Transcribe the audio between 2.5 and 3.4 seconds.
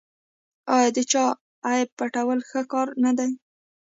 کار نه دی؟